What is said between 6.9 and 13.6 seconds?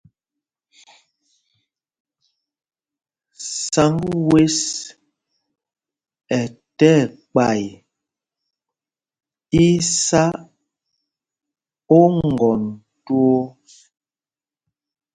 ɛkpay, í í sá oŋgɔn twoo.